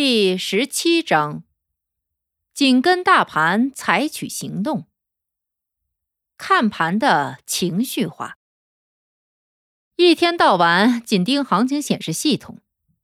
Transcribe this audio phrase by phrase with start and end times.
[0.00, 1.42] 第十七章：
[2.54, 4.86] 紧跟大盘采取行动。
[6.36, 8.36] 看盘的情绪化，
[9.96, 12.60] 一天到晚紧盯行情显示系统、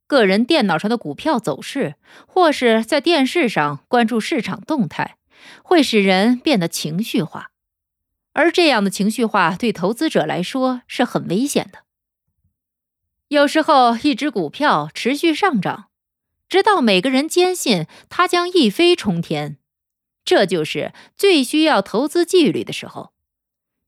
[0.07, 1.95] 个人电脑上的股票走势，
[2.25, 5.17] 或是在电视上关注市场动态，
[5.63, 7.51] 会使人变得情绪化。
[8.31, 11.79] 而这样的情绪化对投资者来说是很危险的。
[13.27, 15.89] 有时候，一只股票持续上涨。
[16.55, 19.57] 直到每个人坚信它将一飞冲天，
[20.23, 23.11] 这就是最需要投资纪律的时候，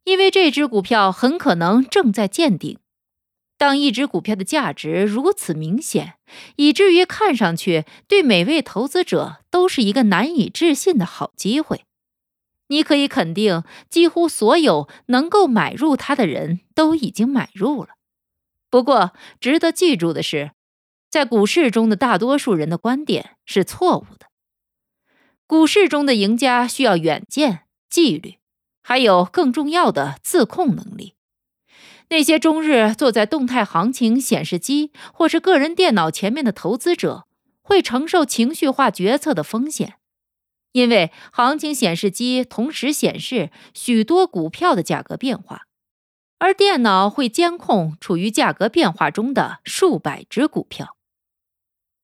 [0.04, 2.78] 因为这只股票很可能正在见顶。
[3.58, 6.16] 当一只股票的价值如此明显，
[6.58, 11.86] 以至于看上去对每位投资者都是一个难以置信的好机会，
[12.68, 17.92] 你可以肯定，几乎所有能够买入它的人都已经买入了。
[18.70, 20.52] 不过，值得记住的是。
[21.10, 24.28] 在股市中的大多数人的观点是错误的。
[25.46, 28.36] 股市中的赢家需要远见、纪律，
[28.82, 31.16] 还有更重要的自控能力。
[32.10, 37.26] 那些终日坐在动态行情显示机或是个人电脑前面的投资者，
[37.62, 39.96] 会承受情绪化决策的风险，
[40.74, 45.64] 因为行情显示机同时显示许多股票的价格变化。
[46.40, 50.97] 而电脑会监控处于价格变化中的数百只股票，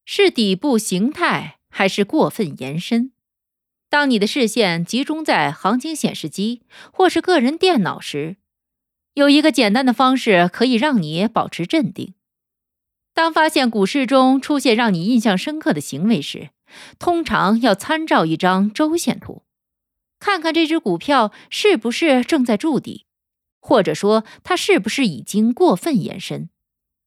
[0.06, 3.12] 是底部形态还是过分延伸？
[3.90, 8.38] 当你的视线集中在行情显示机或是个人电脑时，
[9.14, 12.16] 有一个简单的方式可以让你保持镇定。
[13.14, 16.50] 当发现股市中出现让你印象深刻的行为时，
[16.98, 19.44] 通常要参照一张周线图，
[20.20, 23.06] 看看这只股票是不是正在筑底。
[23.62, 26.50] 或者说，它是不是已经过分延伸，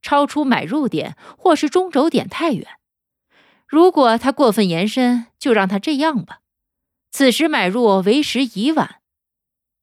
[0.00, 2.66] 超出买入点或是中轴点太远？
[3.66, 6.40] 如果它过分延伸，就让它这样吧。
[7.10, 9.00] 此时买入为时已晚。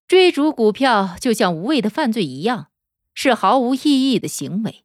[0.08, 2.68] 追逐股票就像无谓的犯罪一样，
[3.14, 4.84] 是毫无意义的行为。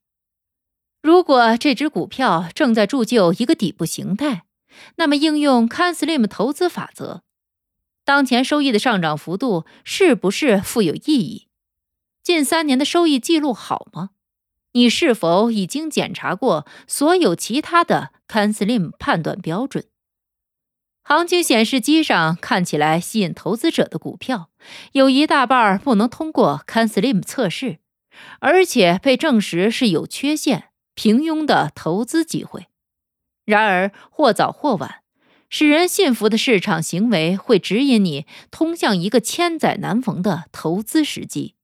[1.03, 4.45] 如果这只股票正在铸就一个底部形态，
[4.97, 7.23] 那么应用 CanSlim 投资法则，
[8.05, 11.49] 当前收益的上涨幅度是不是富有意义？
[12.23, 14.11] 近三年的收益记录好吗？
[14.73, 19.85] 你是否已经检查过所有其他的 CanSlim 判断标准？
[21.03, 24.51] 行情显示机上看起来吸引投资者的股票，
[24.93, 27.79] 有一大半不能通过 CanSlim 测试，
[28.41, 32.67] 而且被证实是有缺陷、平庸的投资机会。
[33.47, 35.03] 然而，或早或晚，
[35.49, 41.55] 使人信服的市场行为会指引你通向一个千载难逢的投资时机。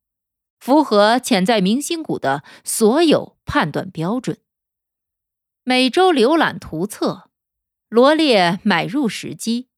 [0.59, 4.39] 符合潜在明星股的所有判断标准。
[5.67, 7.31] 每周浏览图册，
[7.89, 9.69] 罗列买入时机。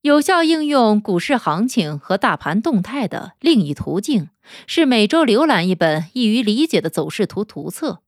[0.00, 4.30] 有效应用股市行情和大盘动态的另一途径
[4.66, 8.02] 是每周浏览一本易于理解的走势图图册，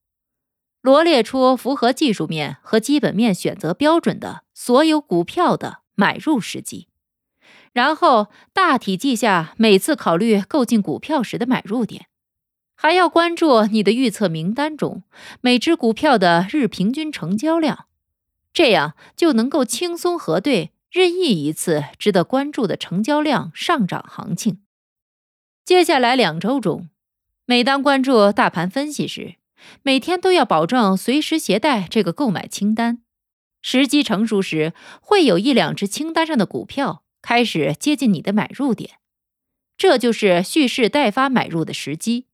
[0.80, 6.88] 罗列出符合技术面和基本面选择标准的所有股票的买入时机。
[7.72, 12.06] 然后大体记下每次考虑购进股票时的买入点，
[12.82, 15.04] 还要关注你的预测名单中
[15.40, 17.86] 每只股票的日平均成交量，
[18.52, 24.62] 这样就能够轻松核对任意一次值得关注的成交量上涨行情。
[25.64, 26.88] 接下来两周中，
[27.46, 29.36] 每当关注大盘分析时，
[29.84, 33.00] 每天都要保证随时携带这个购买清单，
[33.60, 37.04] 时机成熟时会有一两只清单上的股票。
[37.22, 38.98] 开始接近你的买入点，
[39.76, 42.26] 这就是蓄势待发买入的时机。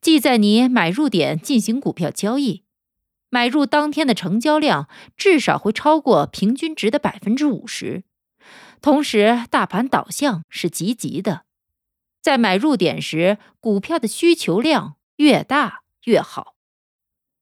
[0.00, 2.64] 即在你买入点进行股票交易，
[3.30, 8.04] 买入当天的成交量至少会超过平均值的百分之五十。
[8.80, 11.42] 同时，大盘导向是积极的，
[12.20, 16.54] 在买入点时，股票的需求量越大越好。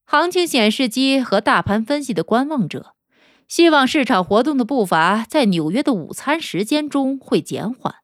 [0.05, 2.95] 行情显示机和大盘分析的观望者。
[3.49, 7.97] 希望市场活动的步伐在纽约的午餐时间中会减缓。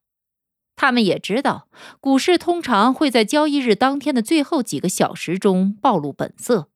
[0.76, 1.68] 他们也知道，
[2.00, 6.68] 股市通常会在交易日当天的最后几个小时中暴露本色，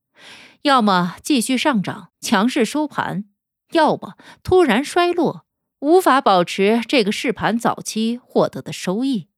[0.63, 3.25] 要么继续上涨，强势收盘；
[3.73, 5.45] 要么突然衰落，
[5.81, 9.29] 无法保持这个试盘早期获得的收益。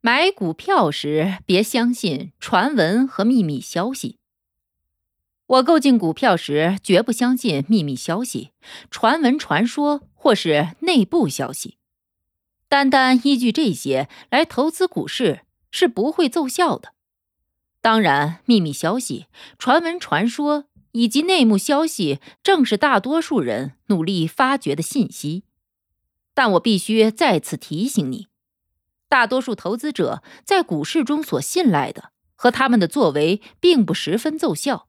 [0.00, 4.16] 买股票时，别相信传闻和秘密消息。
[5.46, 8.52] 我购进股票时，绝不相信秘密消息、
[8.90, 11.76] 传闻、传说或是内部消息。
[12.70, 15.40] 单单依据这些来投资股市
[15.72, 16.94] 是不会奏效的。
[17.80, 19.26] 当然，秘密消息、
[19.58, 25.42] 传闻、传说以及内幕消息，正是大多数人努力发掘的信息。
[26.32, 28.28] 但我必须再次提醒你，
[29.08, 34.86] 大多数投资者在股市中所信赖的和他们的作为，并不十分奏效。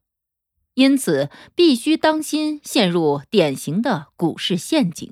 [0.76, 5.12] 因此，必须当心陷入典型的股市陷阱。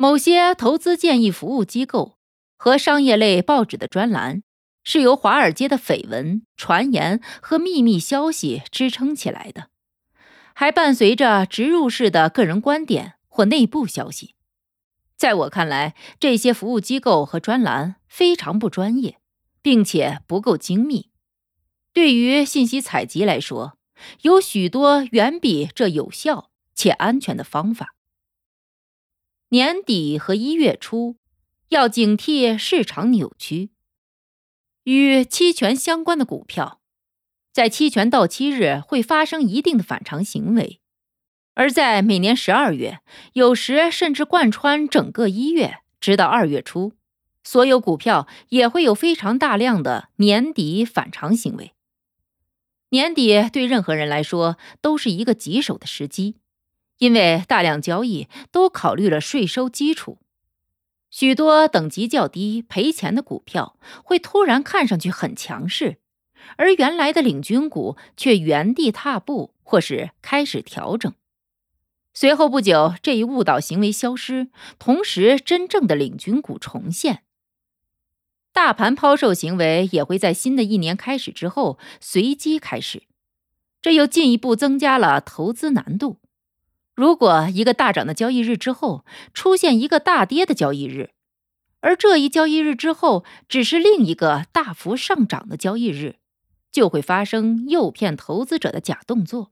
[0.00, 2.16] 某些投资建议服务机构
[2.56, 4.42] 和商业类报纸的专栏，
[4.82, 9.68] 是由华尔街的绯闻、传言和秘密消息支撑起来的，
[10.54, 14.34] 还伴随着植入式的个人观点或内部消息。
[15.18, 19.18] 在我看来，这些服务机构和专栏非常不专业，
[19.60, 21.10] 并且不够精密。
[21.92, 23.76] 对于信息采集来说，
[24.22, 27.94] 有许多远比这有效且安全的方法。
[29.52, 31.16] 年底和一月初
[31.70, 33.70] 要警惕市场扭曲。
[34.84, 36.80] 与期权相关的股票，
[37.52, 40.80] 在期权到期日会发生一定的反常行为，
[41.54, 43.00] 而在每年十二月，
[43.32, 46.92] 有时甚至贯穿整个一月，直到二月初，
[47.42, 51.72] 所有股票也会有非常大量的年底反常行为。
[52.90, 56.36] 年底对任何人来说都是一个棘手的时机，
[57.00, 60.18] 因为大量交易都考虑了税收基础，
[61.10, 65.96] 许多等级较低、赔钱的股票会突然看上去很强势，
[66.56, 71.10] 而原来的领军股却原地踏步或是开始调整。
[72.12, 74.48] 随后不久，这一误导行为消失，
[74.78, 77.22] 同时真正的领军股重现。
[78.52, 83.04] 大盘抛售行为也会在新的一年开始之后随机开始，
[83.80, 86.18] 这又进一步增加了投资难度。
[87.00, 91.12] 如果一个大涨的交易日之后出现一个大跌的交易日，
[91.80, 96.16] 而这一交易日之后只是另一个大幅上涨的交易日，
[96.70, 99.50] 就会发生诱骗投资者的假动作。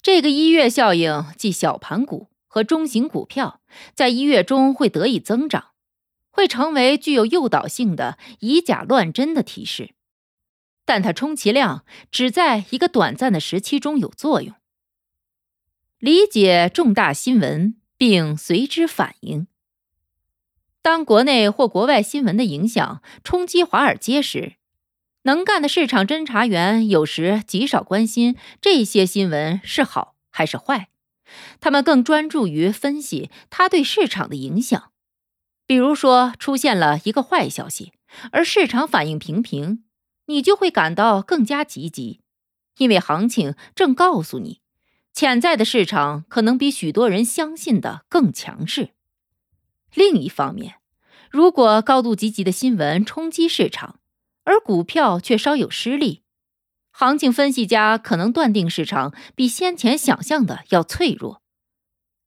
[0.00, 3.60] 这个一月效应，即小盘股和中型股票
[3.92, 5.70] 在一月中会得以增长。
[6.30, 9.94] 会成为具有诱导性的以假乱真的提示，
[10.84, 14.54] 但它充其量只在一个短暂的时期中有作用。
[15.98, 19.46] 理解重大新闻并随之反应。
[20.82, 24.56] 当国内或国外新闻的影响冲击华尔街时，
[25.22, 30.90] 能干的市场侦查员有时极少关心这些新闻是好还是坏，
[31.60, 34.92] 他们更专注于分析它对市场的影响。
[35.66, 37.92] 比如说，出现了一个坏消息，
[38.30, 39.82] 而市场反应平平，
[40.26, 42.20] 你就会感到更加积极，
[42.76, 44.60] 因为行情正告诉你，
[45.16, 48.90] 潜在的市场可能比许多人相信的更强势。
[49.94, 50.74] 另一方面，
[51.30, 53.98] 如果高度积极的新闻冲击市场，
[54.44, 56.20] 而股票却稍有失利，
[56.90, 61.40] 行情分析家可能断定市场比先前想象的要脆弱。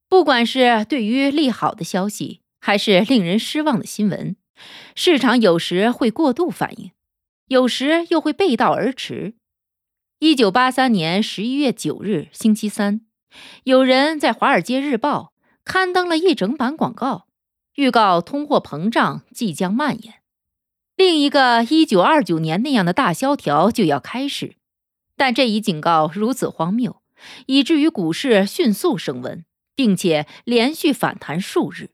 [0.07, 4.35] 不管是对于利好的消息，还是令人失望的新闻，
[4.95, 6.89] 市场有时会过度反应，
[7.49, 9.35] 有时又会背道而驰。
[10.19, 12.99] 一九八三年十一月九日星期三，
[13.63, 15.31] 有人在《华尔街日报》
[15.63, 17.27] 刊登了一整版广告，
[17.75, 20.15] 预告通货膨胀即将蔓延，
[20.97, 24.57] 另一个一九二九年那样的大萧条就要开始。
[25.15, 27.01] 但这一警告如此荒谬，
[27.45, 31.91] 以至于股市迅速升温，并且连续反弹数日。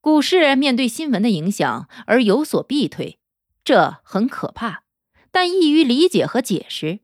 [0.00, 3.18] 股市面对新闻的影响而有所避退，
[3.64, 4.84] 这很可怕，
[5.30, 7.00] 但易于理解和解释。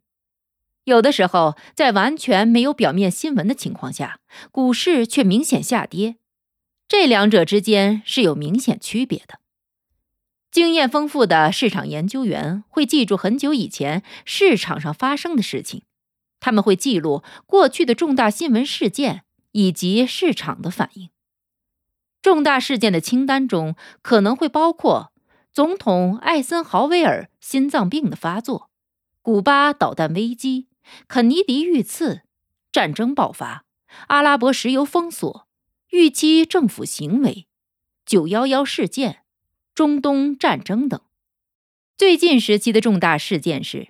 [0.85, 4.21] 有的时候，在完全没有表面新闻的情况下，
[4.53, 6.17] 股市却明显下跌，
[6.87, 9.41] 这两者之间是有明显区别的。
[10.53, 15.83] 经验丰富的市场研究员会记住很久以前市场上发生的事情，
[16.41, 21.11] 他们会记录过去的重大新闻事件以及市场的反应。
[22.23, 25.13] 重大事件的清单中可能会包括
[25.57, 28.69] 总统艾森豪威尔心脏病的发作、
[29.23, 30.69] 古巴导弹危机、
[31.09, 32.21] 肯尼迪遇刺、
[32.71, 33.65] 战争爆发、
[34.09, 35.49] 阿拉伯石油封锁、
[35.89, 37.47] 预期政府行为、
[38.05, 39.21] 九幺幺事件、
[39.75, 41.01] 中东战争等。
[41.97, 43.89] 最近时期的重大事件是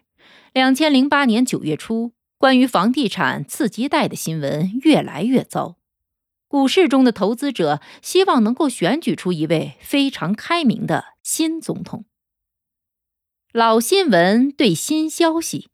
[0.52, 5.78] 两千零八年九月初，关于房地产次级贷的新闻越来越糟。
[6.48, 12.04] 股市中的投资者希望能够选举出一位非常开明的新总统。
[13.52, 15.68] 老新闻对新消息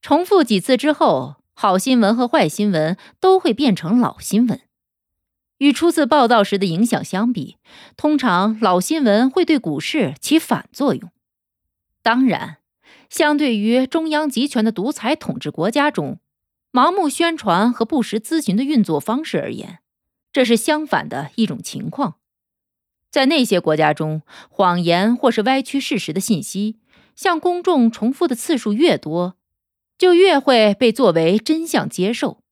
[0.00, 4.60] 重复几次之后，好新闻和坏新闻都会变成老新闻。
[5.58, 7.56] 与初次报道时的影响相比，
[7.96, 11.10] 通常老新闻会对股市起反作用。
[12.02, 12.58] 当然，
[13.08, 16.20] 相对于中央集权的独裁统治国家中，
[16.76, 19.78] 盲目宣传和不实咨询的运作方式而言，
[20.30, 22.16] 这是相反的一种情况。
[23.10, 26.76] 在那些国家中，谎言或是歪曲事实的信息
[27.14, 29.38] 向公众重复的次数越多，
[29.96, 32.42] 就越会被作为真相接受；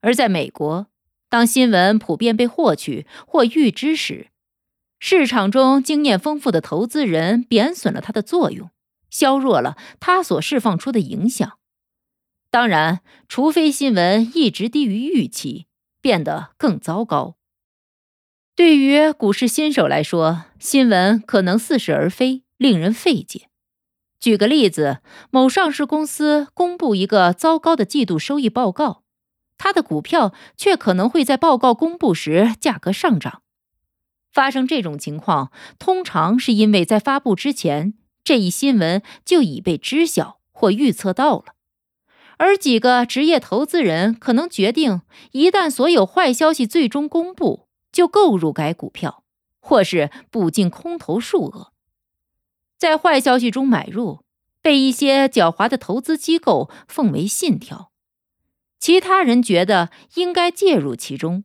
[0.00, 0.88] 而在美国，
[1.28, 4.30] 当新闻普遍被获取或预知时，
[4.98, 8.70] 市场中经验丰富的投资人贬损了它的作用，
[9.08, 11.60] 削弱了它所释放出的影响。
[12.52, 15.68] 当然，除非新闻一直低于预期，
[16.02, 17.36] 变得更糟糕。
[18.54, 23.48] 对于股市新手来说，新闻可能似是而非，令人费解。
[24.20, 24.98] 举个例子，
[25.30, 29.02] 某上市公司公布一个糟糕的季度收益报告。
[29.56, 33.40] 它的股票却可能会在报告公布时价格上涨。
[34.30, 41.51] 发生这种情况，通常是因为在发布之前，这一新闻就已被知晓或预测到了。
[42.42, 49.22] 而几个职业投资人可能决定，一旦所有坏消息最终公布，就购入该股票，
[49.60, 51.72] 或是补进空头数额。
[52.76, 54.24] 在坏消息中买入，
[54.60, 57.92] 被一些狡猾的投资机构奉为信条。
[58.80, 61.44] 其他人觉得应该介入其中，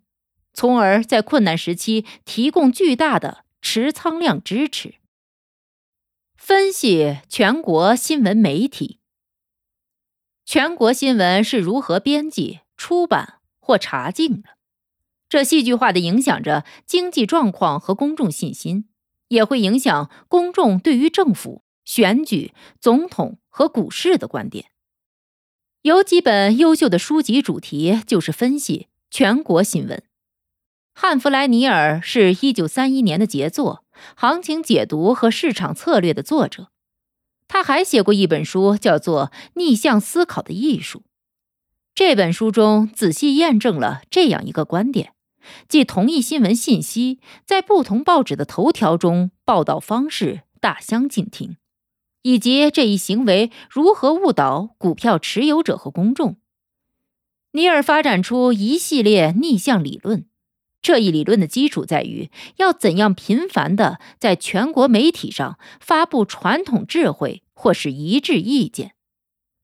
[0.51, 4.95] 从而在困难时期提供巨大的持仓量支持。
[6.35, 8.97] 分析全国新闻媒体，
[10.47, 14.51] 全国新闻是如何编辑、出版或查禁的？
[15.27, 18.87] 这戏剧化的影响着经济状况和公众信心，
[19.27, 24.67] 也会影响公众对于政府、选举、总统和股市的观点。
[25.81, 30.01] 有几本优秀的书籍，主题就是分析全国新闻。
[30.93, 33.83] 汉弗莱尼尔是一九三一年的杰作
[34.15, 36.69] 《行情解读和市场策略》的作者，
[37.47, 40.99] 他还写过一本书，叫做《逆向思考的艺术》。
[41.95, 45.13] 这本书中仔细验证了这样一个观点，
[45.67, 51.57] 即同一新闻信息在不同报纸的头条中报道方式大相径庭。
[52.23, 56.35] 以及这一行为如何误导股票持有者和公众？
[57.53, 60.25] 尼尔发展出一系列逆向理论。
[60.87, 68.93] 这一理论的基础在于要怎样频繁地在全国媒体上发布传统智慧或是一致意见。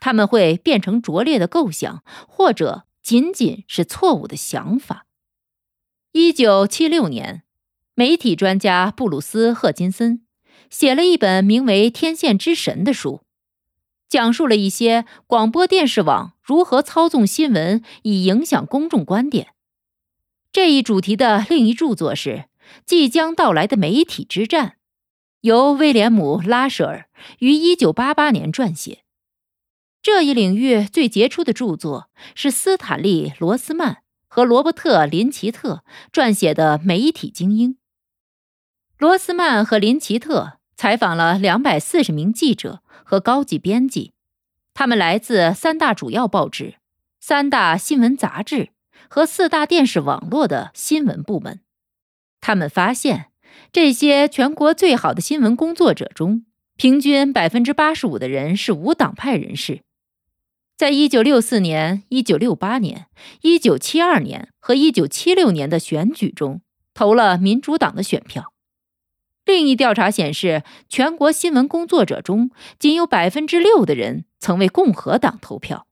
[0.02, 5.06] 他们会变成拙劣的构想，或者仅仅是错误的想法。
[6.12, 7.44] 一九七六年，
[7.96, 10.26] 媒体专家布鲁斯·赫金森。
[10.70, 13.22] 写了一本名为《天线之神》的书，
[14.10, 19.53] 讲述了一些广播电视网如何操纵新闻以影响公众观点。
[20.54, 22.30] 这一主题的另一著作是
[22.86, 24.68] 《即将到来的媒体之战》，
[25.42, 29.04] 由威廉姆·拉舍尔于1988年撰写。
[30.02, 35.84] 这一领域最杰出的著作是斯坦利·罗斯曼和罗伯特·林奇特
[36.14, 37.72] 撰写的《媒体精英》。
[38.98, 40.60] 罗斯曼和林奇特。
[40.76, 44.12] 采访了两百四十名记者和高级编辑，
[44.74, 46.76] 他们来自三大主要报纸、
[47.20, 48.72] 三大新闻杂志
[49.14, 51.60] 和四大电视网络的新闻部门。
[52.42, 53.28] 他们发现，
[53.72, 59.82] 这些全国最好的新闻工作者中，平均百分之八十五的人是无党派人士，
[60.76, 63.06] 在一九六四年、一九六八年、
[63.42, 66.62] 一九七二年和一九七六年的选举中
[66.96, 68.52] 投了民主党的选票。
[69.46, 75.86] 另一调查显示，全国新闻工作者中仅有百分之六的人曾为共和党投票。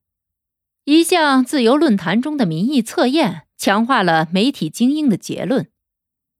[0.91, 5.69] 一项自由论坛中的民意测验强化了媒体精英的结论。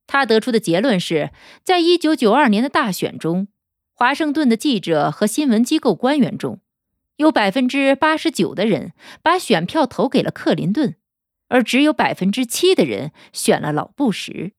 [0.07, 1.31] 他得出的结论是，
[1.63, 3.47] 在一九九二年的大选中，
[3.93, 6.59] 华盛顿的记者和新闻机构官员中，
[7.15, 8.91] 有百分之八十九的人
[9.23, 10.97] 把选票投给了克林顿，
[11.47, 14.51] 而只有百分之七的人选了老布什。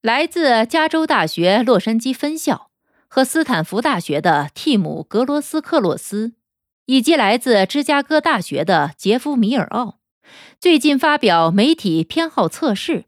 [0.00, 2.70] 来自加州大学洛杉矶分校
[3.06, 6.32] 和斯坦福大学的蒂姆·格罗斯克洛斯，
[6.86, 10.00] 以及来自芝加哥大学的杰夫·米尔奥，
[10.58, 13.04] 最近发表媒体偏好测试。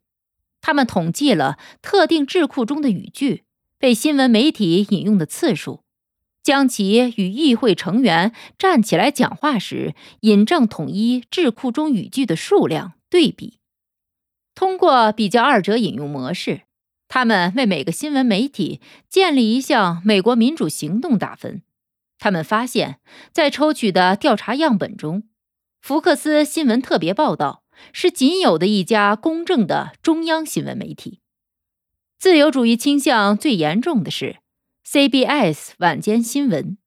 [0.61, 3.45] 他们统计了特定智库中的语句
[3.79, 5.83] 被新闻媒体引用的次数，
[6.43, 13.59] 将其与议会成员站起来讲话时引证统一智库中语句的数量对比。
[14.55, 16.63] 通过比较二者引用模式，
[17.09, 21.61] 他们为每个新闻媒体建立一项美国民主行动打分。
[22.25, 23.01] 他们发现，
[23.33, 25.25] 在抽取的调查样本中，
[25.83, 31.21] 福克斯新闻特别报道是仅有的一家公正的中央新闻媒体。
[32.19, 34.39] 自由主义倾向最严重的是
[34.87, 36.79] CBS 晚间新闻，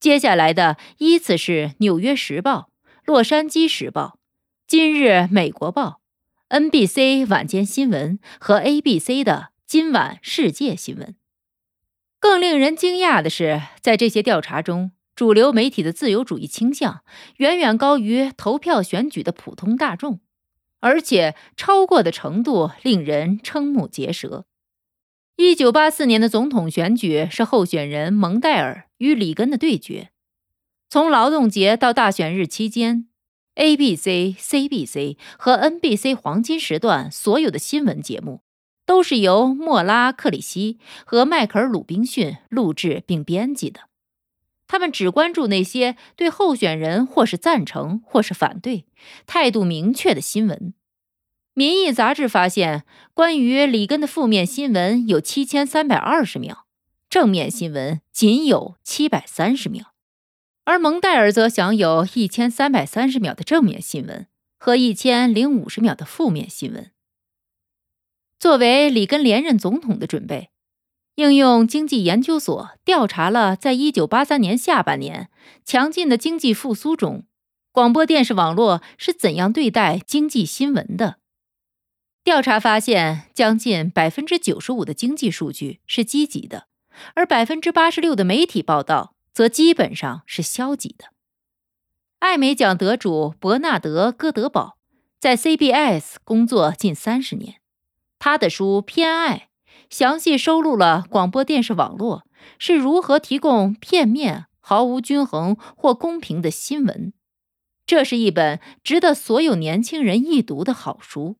[0.00, 2.58] 接下来的依次是《纽约时报》
[3.04, 4.02] 《洛杉矶时报》
[4.66, 6.00] 《今日美国报》。
[6.58, 11.14] NBC 晚间新闻和 ABC 的今晚世界新闻。
[12.28, 17.02] 更令人惊讶的是，在这些调查中，主流媒体的自由主义倾向
[17.36, 20.18] 远远高于投票选举的普通大众，
[20.80, 24.44] 而且超过的程度令人瞠目结舌。
[25.36, 30.10] 一九八四年的总统选举是候选人蒙代尔与里根的对决，
[30.90, 33.06] 从劳动节到大选日期间。
[33.54, 38.42] ABC、CBC 和 NBC 黄金时段所有的新闻节目，
[38.86, 43.80] 都是由莫拉克里希和迈克尔鲁宾逊录制并编辑的。
[44.68, 48.86] 他们只关注那些对候选人或是赞成或是反对、
[49.26, 50.72] 态度明确的新闻。
[51.54, 56.66] 民意杂志发现，关于里根的负面新闻有七千三百二十秒，
[57.08, 59.92] 正面新闻仅有七百三十秒。
[60.64, 64.26] 而蒙代尔则享有一千三百三十秒的正面新闻
[64.58, 66.90] 和一千零五十秒的负面新闻。
[68.38, 70.50] 作为里根连任总统的准备，
[71.16, 75.28] 应用经济研究所调查了在一九八三年下半年
[75.64, 77.24] 强劲的经济复苏中，
[77.72, 81.16] 广播电视网络是怎样对待经济新闻的。
[82.22, 86.66] 调查发现，将近百分之九十五的经济数据是积极的，
[87.14, 89.14] 而百分之八十六的媒体报道。
[89.36, 91.08] 则基本上是消极的。
[92.20, 94.78] 艾美奖得主伯纳德·戈德堡
[95.20, 97.56] 在 CBS 工作近三十年，
[98.18, 99.48] 他的书《偏爱》
[99.94, 102.24] 详细收录了广播电视网络
[102.58, 107.12] 是如何提供片面、毫无均衡或公平的新闻。
[107.86, 111.36] 这是一本值得所有年轻人一读的好书。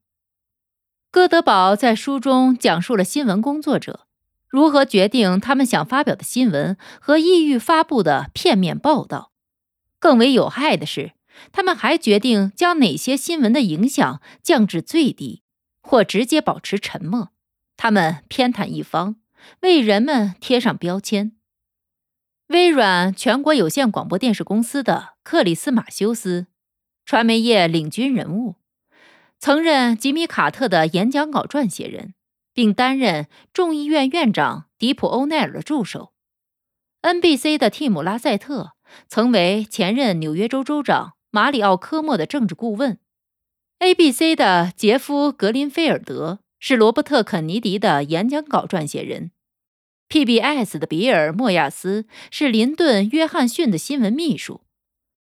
[1.11, 4.07] 戈德堡在书中讲述了新闻工作者。
[4.49, 9.33] 如何决定他们想发表的新闻和意欲发布的片面报道？
[9.99, 11.13] 更为有害的是，
[11.51, 15.43] 他们还决定将哪些新闻的影响降至最低，
[15.87, 17.31] 或直接保持沉默。
[17.77, 19.17] 他们偏袒一方，
[19.61, 21.33] 为人们贴上标签。
[22.49, 26.47] 微软全国有线广播电视公司的克里斯马修斯，
[27.05, 28.57] 传媒业领军人物，
[29.39, 32.15] 曾任吉米·卡特的演讲稿撰写人。
[32.57, 36.15] 并担任众议院院长迪普·欧奈尔的助手。
[37.03, 38.73] NBC 的蒂姆·拉塞特
[39.09, 42.99] 曾为前任纽约州州长马里奥·科莫的政治顾问。
[43.79, 49.33] ABC 的杰夫·格林菲尔德是罗伯特·肯尼迪的演讲稿撰写人。
[50.09, 54.63] PBS 的比尔·莫亚斯是林顿·约翰逊的新闻秘书，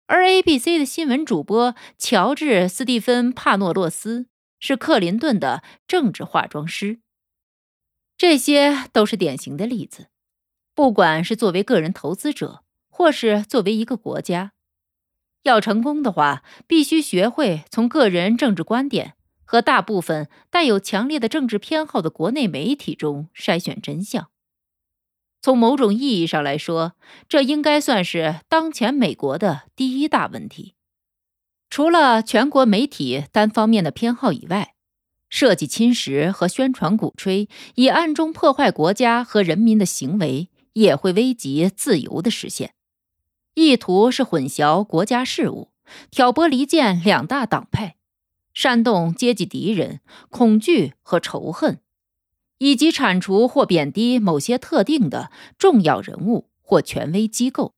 [0.07, 4.27] 而 ABC 的新闻主播乔治·斯蒂芬·帕诺洛斯
[4.61, 7.01] 是克林顿的政治化妆师。
[8.17, 10.07] 这些都是典型的例子。
[10.77, 14.53] 不管是作为个人投资者，或是作为一个国家，
[15.45, 24.29] 要成功的话，必须学会从个人政治观点和大部分带有强烈的政治偏好的国内媒体中筛选真相。
[25.41, 26.95] 从某种意义上来说，
[27.29, 30.75] 这应该算是当前美国的第一大问题。
[31.69, 34.75] 除了全国媒体单方面的偏好以外，
[35.29, 42.73] 设计侵蚀和宣传鼓吹以暗中破坏国家和人民的行为，也会危及自由的实现。
[43.55, 45.71] 意图是混淆国家事务，
[46.11, 47.97] 挑拨离间两大党派，
[48.53, 51.81] 煽动阶级敌人、恐惧和仇恨，
[52.59, 57.75] 以及铲除或贬低某些特定的重要人物或权威机构。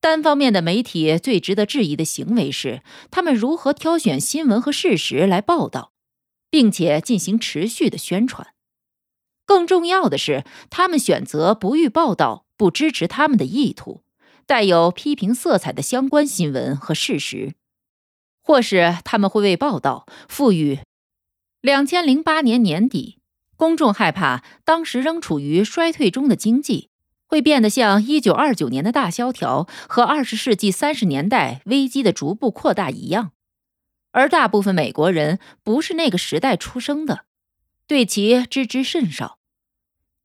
[0.00, 5.92] 单方面的媒体最值得质疑的行为是，他们如何挑选新闻和事实来报道。
[6.52, 8.48] 并且进行持续的宣传。
[9.46, 14.01] 更重要的是，他们选择不予报道不支持他们的意图、
[14.46, 17.54] 带有批评色彩的相关新闻和事实，
[18.42, 20.80] 或是他们会为报道赋予。
[21.60, 23.18] 两千零八年年底，
[23.56, 26.90] 公众害怕当时仍处于衰退中的经济
[27.26, 33.32] 会变得像一九二九年的大萧条和二十世纪三十年代危机的逐步扩大一样。
[34.10, 37.24] 而大部分美国人不是那个时代出生的，
[37.86, 39.38] 对其知之甚少。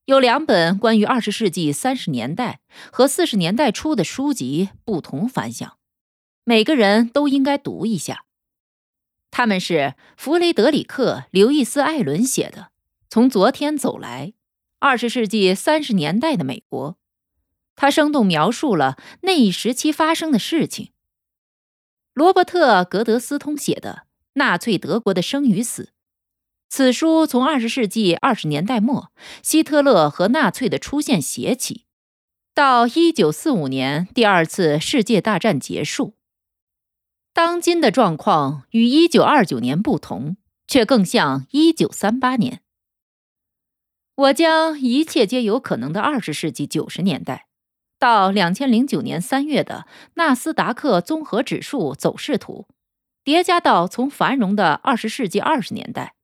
[0.08, 2.62] 有两本关于二十世纪三十年代
[2.94, 5.78] 和四十年代初的书籍，不同凡响，
[6.46, 8.24] 每个人都应该读一下。
[9.32, 12.62] 他们是弗雷德里克·刘易斯·艾伦写的
[13.10, 14.32] 《从昨天走来：
[14.80, 16.92] 二十世纪三十年代的美国》，
[17.76, 20.94] 他生动描述了那一时期发生的事情。
[22.14, 24.04] 罗伯特·格德斯通写的
[24.36, 25.84] 《纳粹德国的生与死》。
[26.70, 31.86] 此书从二十世纪二十年代末希特勒和纳粹的出现写起，
[32.54, 36.16] 到一九四五年第二次世界大战结束。
[37.34, 42.62] 当今的状况与一九二九年不同，却更像一九三八年。
[44.16, 47.48] 我将一切皆有可能的二十世纪九十年代，
[47.98, 52.68] 到两千零九年三月的纳斯达克综合指数走势图，
[53.24, 56.16] 叠加到从繁荣的二十世纪二十年代。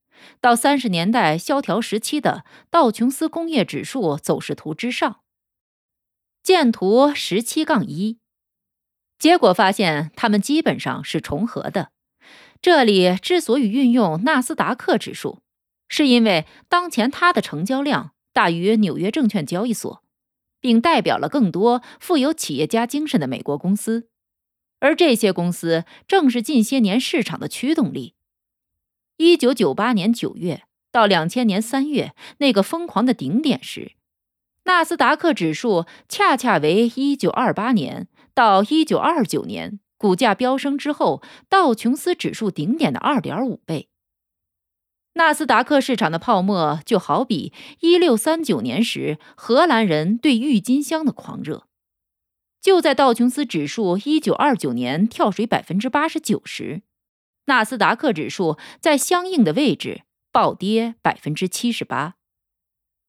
[0.42, 5.22] 到三十年代萧条时期的道琼斯工业指数走势图之上，
[6.42, 8.20] 见图十七杠一，
[9.18, 11.92] 结果发现它们基本上是重合的。
[12.62, 15.42] 这里之所以运用纳斯达克指数，
[15.90, 20.04] 是因为当前它的成交量大于纽约证券交易所，
[20.62, 24.08] 并代表了更多富有企业家精神的美国公司，
[24.80, 28.16] 而这些公司正是近些年市场的驱动力。
[29.18, 33.94] 一九九八年九月到两千年三月那个疯狂的顶点时，
[34.66, 43.90] 纳斯达克指数恰恰为一九二八年到一九二九年股价飙升之后道琼斯指数顶点的二点五倍。
[45.14, 51.68] 纳斯达克市场的泡沫就好比一六三九年时荷兰人对郁金香的狂热。
[52.60, 56.82] 就在道琼斯指数一九二九年跳水百分之八十九时。
[57.46, 62.16] 纳斯达克指数在相应的位置暴跌百分之七十八。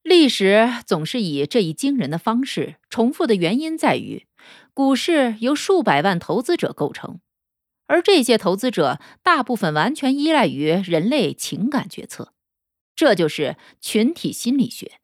[0.02, 4.26] 历史总是以这一惊人的方式重复的原因在于，
[4.74, 7.20] 股市由数百万投资者构成，
[7.86, 12.34] 而这些投资者大部分完全依赖于人类情感决策，
[12.94, 15.00] 这就是群体心理学。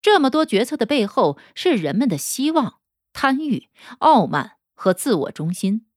[0.00, 2.78] 这么多决策的背后是人们的希望、
[3.12, 5.87] 贪欲、傲慢和自我中心。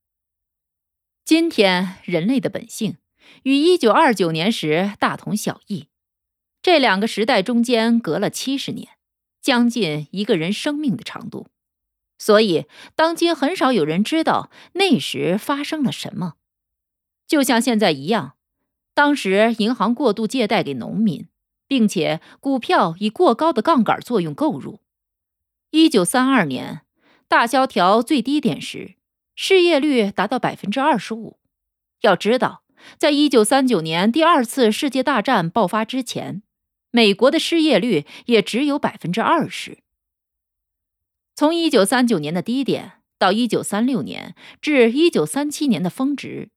[1.32, 2.98] 今天人类的本性
[3.44, 5.88] 与一九二九年时大同小异，
[6.62, 8.90] 这两个时代中间隔了七十年，
[9.42, 11.48] 将近一个人生命的长度。
[12.18, 12.66] 所以，
[12.98, 16.34] 当今很少有人知道那时发生了什么。
[17.26, 18.34] 就像现在一样，
[18.94, 21.30] 当时银行过度借贷给农民，
[21.66, 24.82] 并且股票以过高的杠杆作用购入。
[25.70, 26.82] 一九三二年
[27.30, 28.96] 大萧条最低点时。
[29.36, 31.38] 失业率达到百分之二十五。
[32.02, 32.64] 要知道，
[32.98, 36.42] 在一九三九年第二次世界大战爆发之前，
[36.90, 39.80] 美国的失业率也只有百分之二十。
[41.36, 46.50] 从一九三九年的低点到一九三六年至一九三七年的峰值，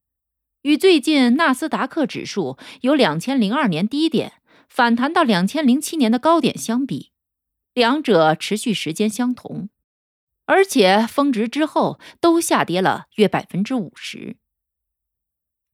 [0.63, 4.33] 与最近纳斯达克指数由两千零二年低点
[4.69, 7.13] 反弹到两千零七年的高点相比，
[7.75, 9.69] 两者持续时间相同。
[10.47, 14.37] 而且峰值之后都下跌了约百分之五十。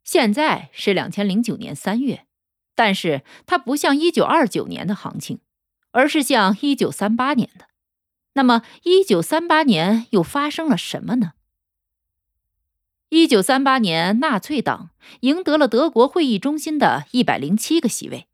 [0.04, 2.26] 现在是两千零九年三月，
[2.74, 5.40] 但是它不像一九二九年的行情，
[5.90, 7.66] 而是像一九三八年的。
[8.34, 11.32] 那么，一九三八年又发生了什么呢？
[13.08, 18.28] 一九三八年，纳粹党赢得了德国会议中心的一百零七个席位。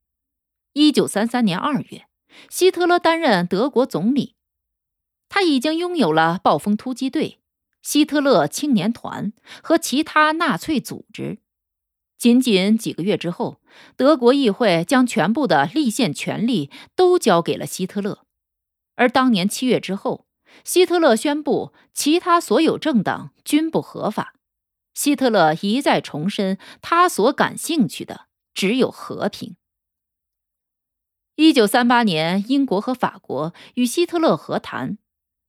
[0.75, 2.07] 一九三三年二月，
[2.51, 4.36] 希特勒担任德国总理。
[5.29, 7.41] 他已经拥有了暴风突击队、
[7.83, 11.39] 希特勒青年团和其他纳粹组织。
[12.19, 13.61] 仅仅几个月之后，
[13.97, 18.25] 德国议会将全部的立宪权力都交给了希特勒。
[18.95, 20.27] 而当年七月之后，
[20.65, 24.33] 希特勒宣布其他所有政党均不合法。
[24.95, 29.57] 希特勒一再重申，他所感兴趣的只有和平。
[31.35, 34.97] 一九三八年，英国和法国与希特勒和谈。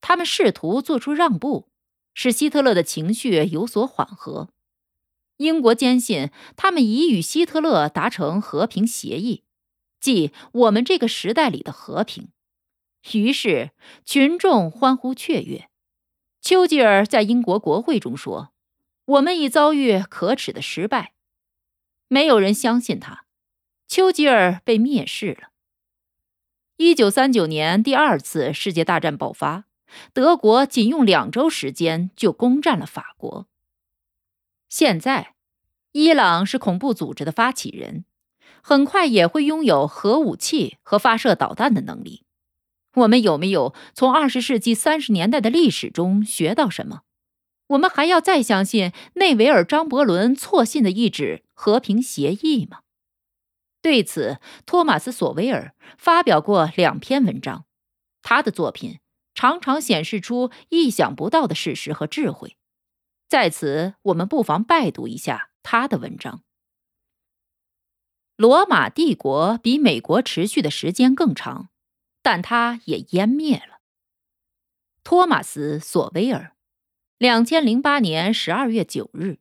[0.01, 1.67] 他们试图做出让步，
[2.13, 4.49] 使希特勒的情绪有所缓和。
[5.37, 9.43] 英国坚信他们已与希特勒达成和平协议，
[9.99, 12.29] 即我们这个时代里的和平。
[13.13, 13.71] 于是
[14.03, 15.69] 群众欢呼雀跃。
[16.41, 18.51] 丘吉尔在英国国会中说
[19.05, 21.13] ：“我们已遭遇可耻的失败。”
[22.09, 23.25] 没有人相信他。
[23.87, 25.51] 丘吉尔被蔑视了。
[26.77, 29.66] 一九三九年，第二次世界大战爆发。
[30.13, 33.47] 德国仅用两周时间就攻占了法国。
[34.69, 35.35] 现在，
[35.91, 38.05] 伊朗是恐怖组织的发起人，
[38.61, 42.23] 很快也会拥有核武器和发射导弹的能力。
[42.95, 47.01] 我们有没有从二十世纪三十年代的历史中学到什么？
[47.67, 52.79] 我们还要再相信内维尔·张伯伦错信的一纸和平协议吗？
[53.81, 57.65] 对此，托马斯·索维尔发表过两篇文章，
[58.21, 58.99] 他的作品
[59.37, 62.57] 常常显示出意想不到的事实和智慧。
[63.29, 66.41] 在此，我们不妨拜读一下他的文章。
[68.35, 71.69] 罗马帝国比美国持续的时间更长，
[72.23, 73.79] 但它也湮灭了。
[75.03, 76.55] 托马斯·索维尔，
[77.19, 79.37] 两千零八年十二月九日。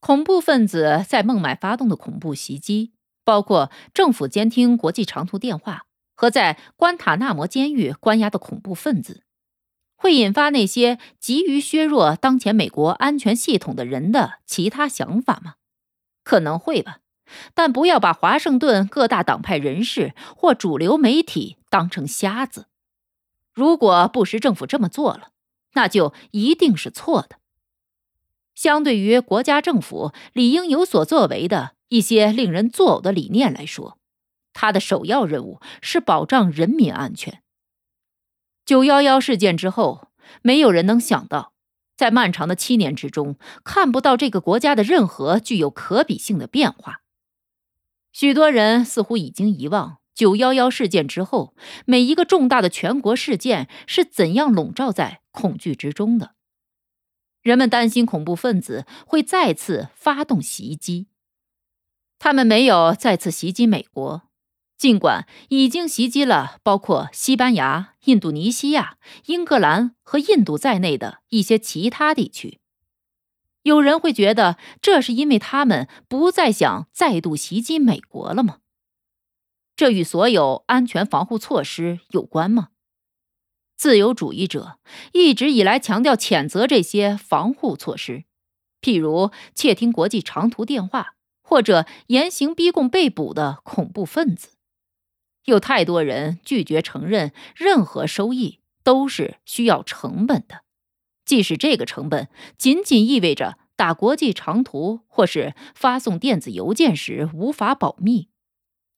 [0.00, 9.24] 恐怖分子在孟买发动的恐怖袭击，包括政府监听国际长途电话和在关塔那摩监狱关押的恐怖分子，
[9.96, 15.54] 会引发那些急于削弱当前美国安全系统的人的其他想法吗？
[16.22, 17.00] 可能会吧，
[17.54, 22.66] 但不要把华盛顿各大党派人士或主流媒体当成瞎子。
[23.52, 25.28] 如果布什政府这么做了，
[25.74, 27.36] 那就一定是错的。
[28.54, 33.98] 相对于国家政府理应有所作为的一些令人作呕的理念来说，
[34.54, 37.42] 他的首要任务是保障人民安全。
[38.64, 40.08] 九幺幺事件之后，
[40.40, 41.52] 没有人能想到，
[41.94, 47.02] 在漫长的七年之中，看不到这个国家的任何具有可比性的变化。
[48.10, 56.34] 许多人似乎已经遗忘九幺幺事件之后，每一个重大的全国事件是怎样笼罩在恐惧之中的。
[57.42, 61.08] 人们担心恐怖分子会再次发动袭击。
[62.18, 64.22] 他们没有再次袭击美国，
[64.84, 72.60] 尽管已经袭击了包括西班牙、印度尼西亚、英格兰和印度在内的一些其他地区。
[73.62, 78.58] 有人会觉得这是因为他们不再想再度袭击美国了吗？
[79.74, 82.68] 这与所有安全防护措施有关吗？
[83.78, 84.78] 自由主义者
[85.14, 88.24] 一直以来强调谴责这些防护措施，
[88.82, 94.50] 譬如窃听国际长途电话或者严刑逼供被捕的恐怖分子。
[95.44, 100.62] 有太多人拒绝承认任何收益都是需要成本的，
[101.24, 108.28] 即使这个成本仅仅意味着打国际长途或是发送电子邮件时无法保密。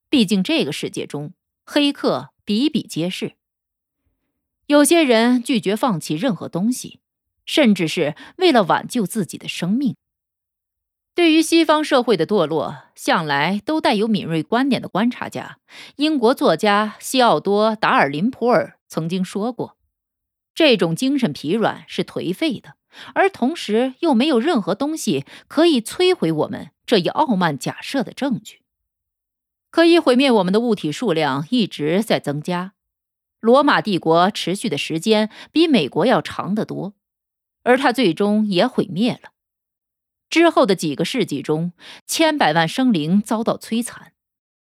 [0.08, 1.32] 毕竟这个世界中
[1.64, 3.34] 黑客比比皆是。
[4.66, 7.00] 有些人拒绝放弃任何东西，
[7.44, 9.96] 甚至是为了挽救自己的生命。
[11.16, 15.56] 对于西方社会的堕落，向来都带有敏锐观点的观察家，
[15.96, 19.78] 英国作家西奥多·达尔林普尔曾经说过
[20.54, 22.74] ：“这种精神疲软是颓废的，
[23.14, 28.60] 而同时又没有任何东西可以摧毁我们这一傲慢假设的证据。
[29.70, 32.74] 可以毁灭我们的物体数量一直在增加。”
[33.40, 36.92] 罗马帝国持续的时间比美国要长得多，
[37.62, 39.30] 而它最终也毁灭了。
[40.28, 41.72] 之后的几个世纪中，
[42.06, 44.12] 千百万生灵遭到摧残，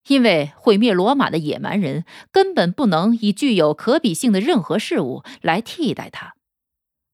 [0.09, 6.35] 因为毁灭罗马的野蛮人根本不能以具有可比性的任何事物来替代它，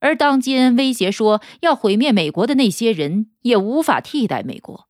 [0.01, 4.89] 而当今威胁说要毁灭美国的那些人也无法替代美国。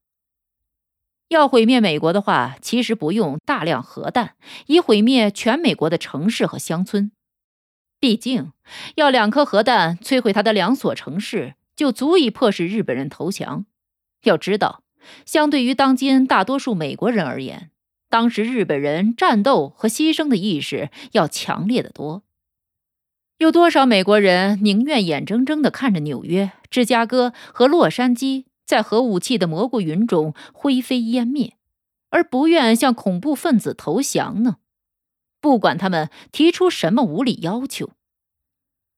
[1.29, 7.11] 要毁灭美国的话，其实不用大量核弹，以毁灭全美国的城市和乡村。
[7.99, 8.53] 毕竟，
[8.97, 13.67] 要两颗核弹摧毁他的两所城市，就足以迫使日本人投降。
[14.23, 14.83] 要知道，
[15.27, 17.71] 相对于当今大多数美国人而言，
[18.09, 22.23] 当时日本人战斗和牺牲的意识要强烈的多。
[23.39, 28.45] 有多少美国人宁愿眼睁睁地看着纽约、芝加哥和洛杉矶？
[28.65, 31.59] 在核武器的蘑菇云中灰飞烟灭，
[32.09, 34.57] 而不愿向恐怖分子投降呢？
[35.39, 37.91] 不管他们提出什么无理要求，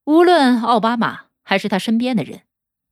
[0.05, 2.43] 无论奥巴马还是他身边的人，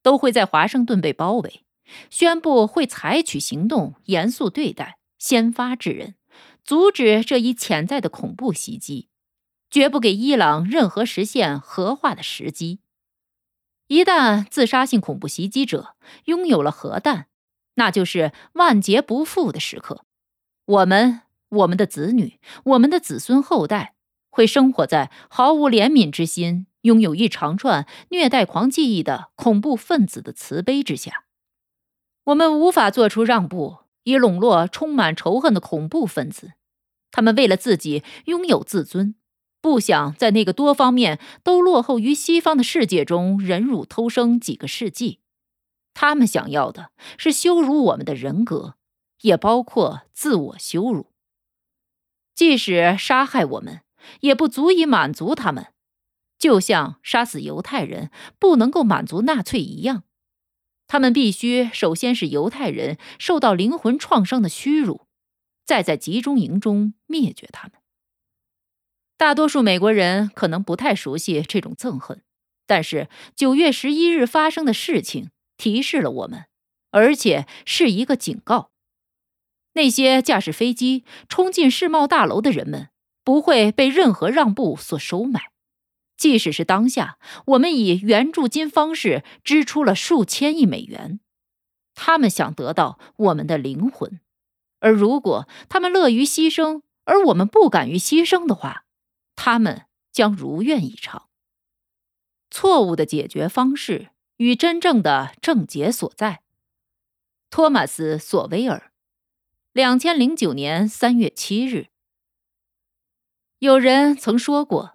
[0.05, 1.64] 都会在华盛顿被包围，
[2.11, 6.14] 宣布会采取行动，严肃对待，先发制人，
[6.62, 9.09] 阻止这一潜在的恐怖袭击，
[9.71, 12.81] 绝不给伊朗任何实现核化的时机。
[13.87, 17.29] 一旦自杀性恐怖袭击者拥有了核弹，
[17.77, 20.05] 那就是万劫不复的时刻。
[20.67, 23.95] 我们、我们的子女、我们的子孙后代
[24.29, 31.25] 会生活在毫无怜悯之心、拥有一长串虐待狂记忆的恐怖分子的慈悲之下。
[32.25, 36.53] 我们无法做出让步，以笼络充满仇恨的恐怖分子。
[37.11, 39.14] 他们为了自己拥有自尊。
[39.61, 45.20] 不想在那个多方面都落后于西方的世界中忍辱偷生几个世纪，
[45.94, 48.75] 他们想要的是羞辱我们的人格，
[49.23, 51.14] 也包括自我羞辱。
[52.35, 53.81] 即使杀害我们，
[54.20, 55.68] 也不足以满足他们，
[56.38, 60.05] 就像杀死犹太人不能够满足纳粹一样。
[60.87, 65.07] 他们必须首先使犹太人受到灵魂创伤的屈辱，
[65.64, 67.73] 再在集中营中灭绝他们。
[69.16, 72.23] 大多数美国人可能不太熟悉这种憎恨，
[72.66, 76.47] 但是九月十一日发生的事情提示了我们，
[76.90, 78.70] 而且是一个警告：
[79.73, 82.90] 那些驾驶飞机冲进世贸大楼的人们
[83.25, 85.54] 不会被任何让步所收买。
[86.16, 91.20] 即使是当下，我们以援助金方式支出了数千亿美元，
[91.94, 94.20] 他们想得到我们的灵魂，
[94.79, 98.85] 而如果他们乐于牺牲，而我们不敢于牺牲的话，
[99.35, 101.29] 他们将如愿以偿。
[102.50, 106.42] 错误的解决方式与真正的症结所在。
[107.50, 108.92] 托马斯·索威尔，
[109.72, 111.88] 两千零九年三月七日。
[113.59, 114.93] 有人曾说过。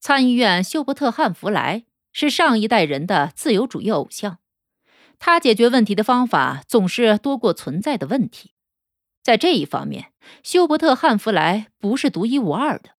[0.00, 4.38] 参议院休伯特·汉弗莱是上一代人的自由主义偶像，
[5.18, 8.52] 他解决问题的方法总是多过存在的问题。
[9.22, 12.92] 在这一方面，休伯特·汉弗莱不是独一无二的。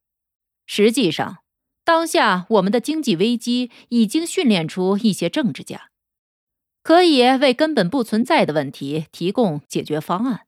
[0.68, 1.40] 实际上，
[1.84, 5.90] 当下我们的经济危机已经训练出一些政治家，
[6.84, 10.42] 可以为根本不存在的问题提供解决方案，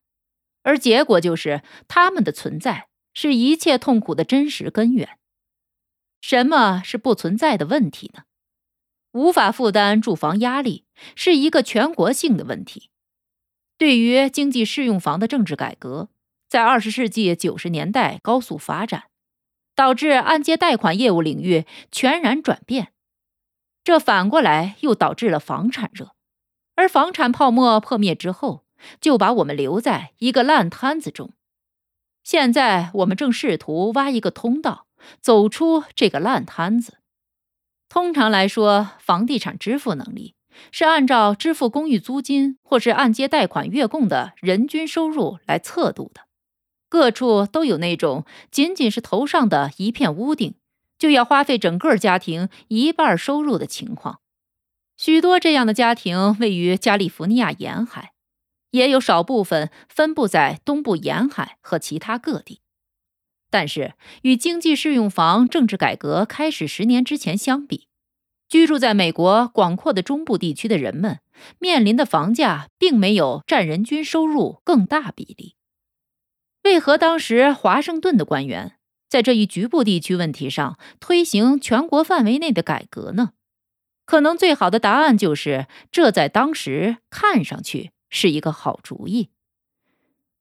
[0.61, 5.17] 而结果就是他们的存在是一切痛苦的真实根源。
[6.23, 8.23] 什么是不存在的问题呢？
[9.11, 10.85] 无法负担住房压力
[11.17, 12.89] 是一个全国性的问题。
[13.77, 16.07] 对于经济适用房的政治改革，
[16.47, 19.09] 在二十世纪九十年代高速发展，
[19.75, 22.93] 导致按揭贷款业务领域全然转变。
[23.83, 26.15] 这反过来又导致了房产热，
[26.75, 28.63] 而房产泡沫破灭之后，
[29.01, 31.33] 就把我们留在一个烂摊子中。
[32.23, 34.87] 现在我们正试图挖一个通道。
[35.21, 36.97] 走出这个烂摊子。
[37.89, 40.35] 通常来说，房地产支付能力
[40.71, 46.21] 是按照支付公寓租金或是按揭贷款月供的人均收入来测度的。
[46.89, 50.55] 各处都有那种仅仅是头上的一片屋顶，
[50.97, 54.19] 就要花费整个家庭一半收入的情况。
[54.97, 58.13] 许多这样的家庭位于加利福尼亚沿海，
[58.71, 62.61] 也有少部分分布在东部沿海和其他各地。
[63.53, 67.87] 但是，与经济适用房政治改革开始十年之前相比，
[68.49, 71.19] 居住在美国广阔的中部地区的人们
[71.59, 75.53] 面临的房价并没有占人均收入更大比例。
[76.63, 83.33] 为何当时华盛顿的官员在这一局部地区问题上推行全国范围内的改革呢？
[84.03, 89.29] 可能最好的答案就是，这在当时看上去是一个好主意。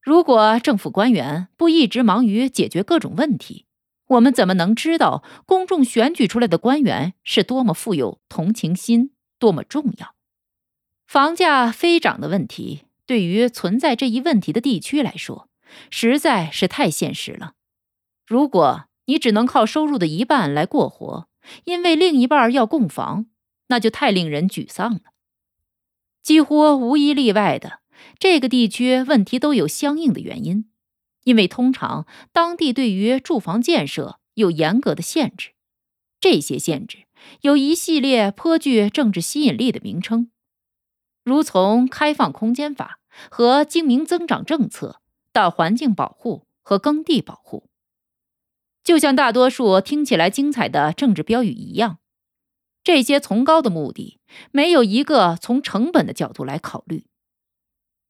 [0.02, 3.66] 如果政府官员不一直忙于解决各种问题，
[4.08, 10.16] 我们怎么能知道公众选举出来的官员是多么富有同情心、多么重要？
[11.06, 15.48] 房价飞涨的问题对于存在这一问题的地区来说，
[15.88, 17.52] 实在是太现实了。
[18.26, 21.28] 如果你只能靠收入的一半来过活，
[21.64, 23.26] 因为另一半要供房，
[23.68, 25.00] 那就太令人沮丧了。
[26.22, 27.81] 几乎无一例外的。
[28.18, 30.70] 这个地区问题都有相应的原因，
[31.24, 35.50] 因为通常当地对于住房建设有严格的限制，
[36.20, 37.06] 这些限制
[37.40, 40.30] 有一系列颇具政治吸引力的名称，
[41.24, 45.00] 如从开放空间法和精明增长政策
[45.32, 47.68] 到环境保护和耕地保护，
[48.82, 51.98] 就像大多数听起来精彩的政治标语一样，
[52.82, 54.18] 这些崇高的目的
[54.50, 57.06] 没有一个从成本的角度来考虑。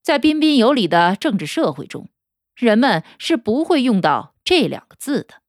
[0.03, 2.09] 在彬彬有礼的政治社会中，
[2.57, 5.43] 人们是不会用到这两个字的。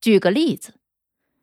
[0.00, 0.80] 举个例子，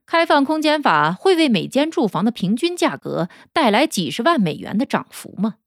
[0.08, 5.58] 开放空间法会为每间住房的平均价格带来几十万美元的涨幅吗？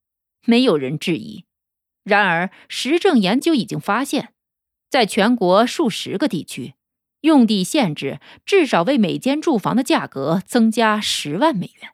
[0.44, 1.44] 没有人质疑。
[2.02, 4.34] 然而，实证研究已经发现，
[4.90, 6.74] 在全国数十个地区，
[7.20, 11.92] 用地限制至少为每间住房的价格增加十万美元。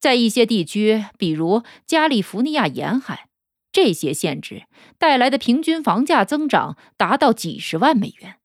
[0.00, 3.27] 在一些地区，比如加利福尼亚沿海。
[3.70, 4.66] 这些限制
[4.98, 8.38] 带来的平均房价增长达到几十万美元。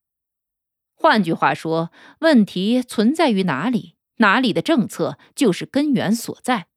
[0.94, 6.68] 换句话说，问题存在于哪里，哪里的政策就是根源所在。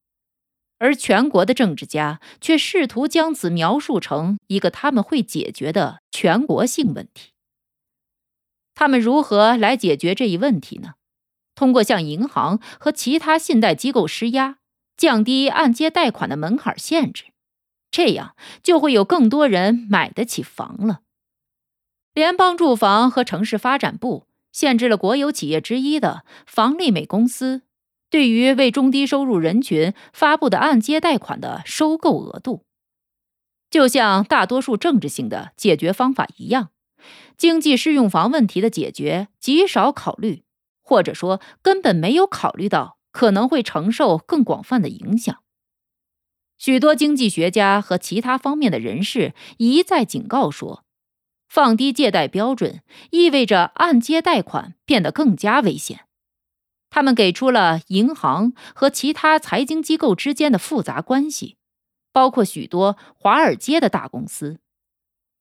[0.78, 7.32] 而全国的政治家却试图将此描述成一个他们会解决的全国性问题。
[8.74, 10.94] 他们如何来解决这一问题呢？
[11.54, 14.58] 通过向银行和其他信贷机构施压，
[14.98, 17.24] 降低按揭贷款的门槛限制。
[17.90, 21.00] 这样就会有更多人买得起房了。
[22.12, 27.62] 联邦住房和城市发展部限制了国有企业之一的房利美公司
[28.08, 32.64] 对于为中低收入人群发布的按揭贷款的收购额度。
[33.68, 36.70] 就像大多数政治性的解决方法一样，
[37.36, 40.44] 经济适用房问题的解决极少考虑，
[40.80, 45.42] 或者说根本没有考虑到可能会承受更广泛的影响。
[46.58, 50.84] 许多经济学家和其他方面的人士一再警告说，
[51.48, 56.00] 放低借贷标准意味着按揭贷款变得更加危险。
[56.88, 61.56] 他们给出了银行和其他财经机构之间的复杂关系，
[62.12, 64.58] 包括许多华尔街的大公司。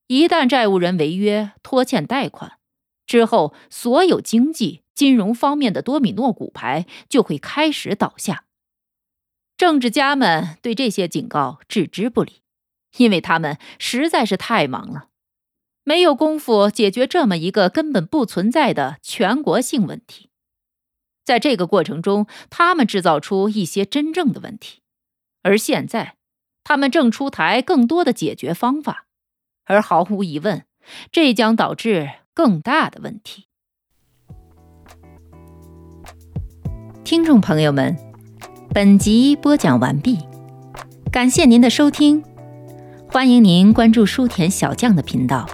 [0.08, 2.60] 一旦债务人违约拖欠贷款
[3.08, 8.45] 之后，所有经济金融方面的多米诺骨牌就会开始倒下。
[9.58, 12.42] 政治家们对这些警告置之不理，
[12.98, 15.08] 因为他们实在是太忙了，
[15.86, 20.30] 没有功夫解决这么一个根本不存在的全国性问题。
[21.24, 24.82] 在这个过程中，他们制造出一些真正的问题，
[25.42, 26.18] 而现在，
[26.66, 29.08] 他们正出台更多的解决方法，
[29.64, 30.66] 而毫无疑问，
[31.12, 33.48] 这将导致更大的问题。
[37.06, 38.05] 听众朋友们。
[38.76, 40.20] 本集播讲完毕，
[41.10, 42.22] 感谢您的收听，
[43.08, 45.48] 欢迎您关注书田小将的频道，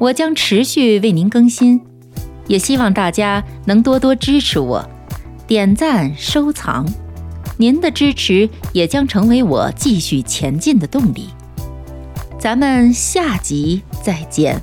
[0.00, 1.80] 我将持续为您更新，
[2.48, 4.84] 也希望大家能多多支持我，
[5.46, 6.84] 点赞收藏，
[7.56, 11.28] 您的支持也将成为我继续前进的动力。
[12.36, 14.60] 咱们下集再见。